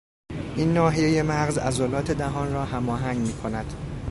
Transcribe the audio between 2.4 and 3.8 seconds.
را هماهنگ میکند.